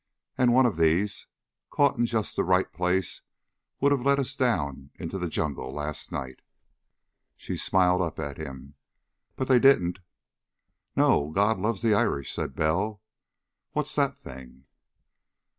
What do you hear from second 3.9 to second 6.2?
have let us down into the jungle last